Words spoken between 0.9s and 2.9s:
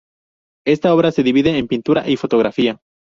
obra se divide en pintura y fotografía.